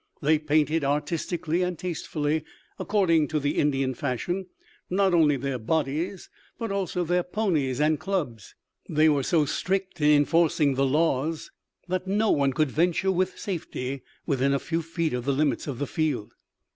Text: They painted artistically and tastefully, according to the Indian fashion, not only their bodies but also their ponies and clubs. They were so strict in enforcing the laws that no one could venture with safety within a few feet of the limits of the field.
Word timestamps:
They 0.19 0.39
painted 0.39 0.83
artistically 0.83 1.61
and 1.61 1.77
tastefully, 1.77 2.43
according 2.79 3.27
to 3.27 3.39
the 3.39 3.59
Indian 3.59 3.93
fashion, 3.93 4.47
not 4.89 5.13
only 5.13 5.37
their 5.37 5.59
bodies 5.59 6.27
but 6.57 6.71
also 6.71 7.03
their 7.03 7.21
ponies 7.21 7.79
and 7.79 7.99
clubs. 7.99 8.55
They 8.89 9.09
were 9.09 9.21
so 9.21 9.45
strict 9.45 10.01
in 10.01 10.09
enforcing 10.09 10.73
the 10.73 10.87
laws 10.87 11.51
that 11.87 12.07
no 12.07 12.31
one 12.31 12.51
could 12.51 12.71
venture 12.71 13.11
with 13.11 13.37
safety 13.37 14.01
within 14.25 14.55
a 14.55 14.57
few 14.59 14.81
feet 14.81 15.13
of 15.13 15.23
the 15.23 15.33
limits 15.33 15.67
of 15.67 15.77
the 15.77 15.85
field. 15.85 16.33